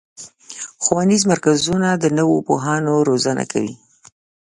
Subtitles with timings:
[0.83, 3.75] ښوونیز مرکزونه د نوو پوهانو روزنه کوي.